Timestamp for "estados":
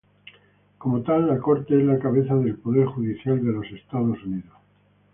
3.67-4.17